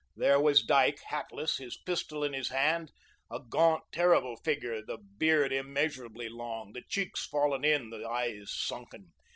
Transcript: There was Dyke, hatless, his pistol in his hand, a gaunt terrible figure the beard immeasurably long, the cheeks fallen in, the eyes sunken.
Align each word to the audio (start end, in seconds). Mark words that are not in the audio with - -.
There 0.15 0.39
was 0.39 0.63
Dyke, 0.63 0.99
hatless, 1.11 1.57
his 1.57 1.77
pistol 1.77 2.23
in 2.23 2.33
his 2.33 2.49
hand, 2.49 2.91
a 3.29 3.39
gaunt 3.39 3.83
terrible 3.91 4.35
figure 4.35 4.81
the 4.83 4.97
beard 4.97 5.53
immeasurably 5.53 6.27
long, 6.27 6.73
the 6.73 6.81
cheeks 6.89 7.27
fallen 7.27 7.63
in, 7.63 7.91
the 7.91 8.09
eyes 8.09 8.51
sunken. 8.51 9.13